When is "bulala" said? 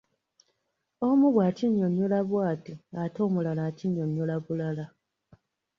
4.45-4.85